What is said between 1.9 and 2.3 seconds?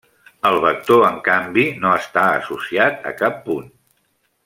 està